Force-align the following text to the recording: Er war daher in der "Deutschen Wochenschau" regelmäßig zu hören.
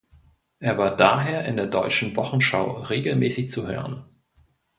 Er 0.57 0.79
war 0.79 0.95
daher 0.97 1.45
in 1.45 1.57
der 1.57 1.67
"Deutschen 1.67 2.15
Wochenschau" 2.15 2.71
regelmäßig 2.81 3.51
zu 3.51 3.67
hören. 3.67 4.03